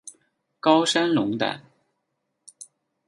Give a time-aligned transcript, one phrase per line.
[0.59, 1.61] 高山龙胆